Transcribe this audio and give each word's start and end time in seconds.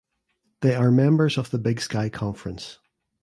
They 0.61 0.73
are 0.73 0.89
members 0.89 1.37
of 1.37 1.51
the 1.51 1.59
Big 1.59 1.79
Sky 1.79 2.09
Conference. 2.09 2.79